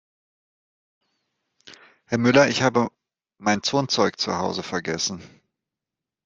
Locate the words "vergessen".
4.63-5.21